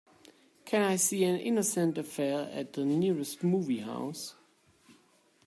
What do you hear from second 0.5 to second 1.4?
Can I see An